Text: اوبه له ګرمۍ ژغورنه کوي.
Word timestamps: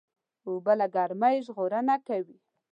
اوبه 0.47 0.73
له 0.79 0.87
ګرمۍ 0.95 1.35
ژغورنه 1.45 1.95
کوي. 2.07 2.37